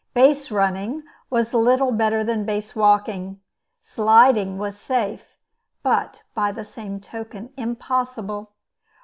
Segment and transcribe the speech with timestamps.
[0.15, 3.39] "Base running" was little better than base walking.
[3.83, 5.37] "Sliding" was safe,
[5.83, 8.51] but, by the same token, impossible.